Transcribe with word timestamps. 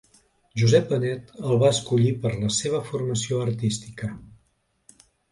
Josep 0.59 0.85
Benet 0.93 1.27
el 1.49 1.59
va 1.63 1.67
escollir 1.75 2.13
per 2.23 2.31
la 2.43 2.49
seva 2.59 2.79
formació 2.87 3.41
artística. 3.49 4.09